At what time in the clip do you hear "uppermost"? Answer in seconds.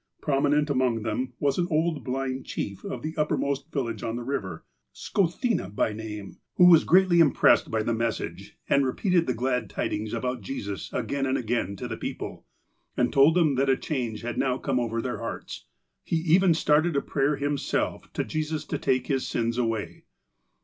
3.17-3.71